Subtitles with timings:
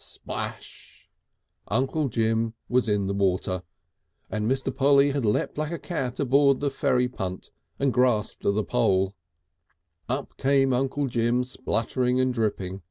[0.00, 1.10] Splash!
[1.66, 3.64] Uncle Jim was in the water
[4.30, 4.72] and Mr.
[4.72, 9.16] Polly had leapt like a cat aboard the ferry punt and grasped the pole.
[10.08, 12.82] Up came Uncle Jim spluttering and dripping.